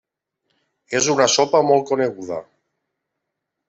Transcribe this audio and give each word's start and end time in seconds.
És 1.01 1.11
una 1.17 1.29
sopa 1.35 1.63
molt 1.69 1.87
coneguda. 1.93 2.43